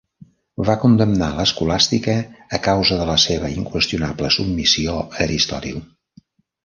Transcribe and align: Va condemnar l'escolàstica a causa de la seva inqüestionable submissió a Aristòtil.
Va 0.69 0.75
condemnar 0.83 1.27
l'escolàstica 1.39 2.15
a 2.59 2.61
causa 2.69 2.97
de 3.01 3.05
la 3.11 3.17
seva 3.27 3.53
inqüestionable 3.59 4.33
submissió 4.41 4.97
a 5.03 5.25
Aristòtil. 5.27 5.79